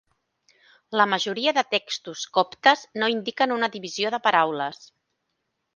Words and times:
La 0.99 1.05
majoria 1.11 1.53
de 1.59 1.65
textos 1.75 2.25
coptes 2.39 2.87
no 3.03 3.13
indiquen 3.19 3.55
una 3.59 3.73
divisió 3.79 4.15
de 4.17 4.23
paraules. 4.27 4.83